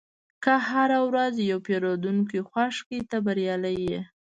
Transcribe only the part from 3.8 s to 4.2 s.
یې.